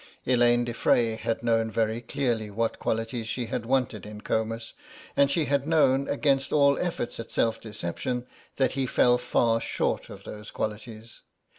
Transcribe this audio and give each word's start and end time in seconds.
Elaine 0.25 0.65
de 0.65 0.73
Frey 0.73 1.13
had 1.15 1.43
known 1.43 1.69
very 1.69 2.01
clearly 2.01 2.49
what 2.49 2.79
qualities 2.79 3.27
she 3.27 3.45
had 3.45 3.67
wanted 3.67 4.03
in 4.03 4.19
Comus, 4.19 4.73
and 5.15 5.29
she 5.29 5.45
had 5.45 5.67
known, 5.67 6.07
against 6.07 6.51
all 6.51 6.75
efforts 6.79 7.19
at 7.19 7.31
self 7.31 7.61
deception, 7.61 8.25
that 8.55 8.71
he 8.71 8.87
fell 8.87 9.19
far 9.19 9.59
short 9.61 10.09
of 10.09 10.23
those 10.23 10.49
qualities. 10.49 11.21